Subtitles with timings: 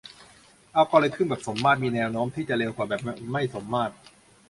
[0.75, 3.01] อัลกอริทึมแบบสมมาตรมีแนวโน้มที่จะเร็วกว่าแบบ
[3.31, 3.93] ไม่สมมาตร